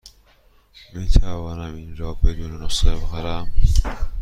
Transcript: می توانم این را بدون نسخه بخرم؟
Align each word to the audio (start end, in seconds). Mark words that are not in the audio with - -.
می 0.93 1.07
توانم 1.07 1.75
این 1.75 1.97
را 1.97 2.13
بدون 2.13 2.63
نسخه 2.63 2.95
بخرم؟ 2.95 3.51